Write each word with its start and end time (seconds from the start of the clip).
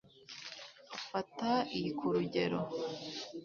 Fata 1.09 1.49
iyi 1.75 1.89
kurugero 1.99 2.59